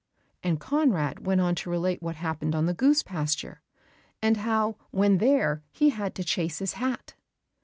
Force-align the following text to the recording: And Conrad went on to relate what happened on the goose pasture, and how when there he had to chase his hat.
And 0.41 0.59
Conrad 0.59 1.27
went 1.27 1.41
on 1.41 1.53
to 1.53 1.69
relate 1.69 2.01
what 2.01 2.15
happened 2.15 2.55
on 2.55 2.65
the 2.65 2.73
goose 2.73 3.03
pasture, 3.03 3.61
and 4.19 4.37
how 4.37 4.75
when 4.89 5.19
there 5.19 5.61
he 5.71 5.89
had 5.91 6.15
to 6.15 6.23
chase 6.23 6.57
his 6.57 6.73
hat. 6.73 7.13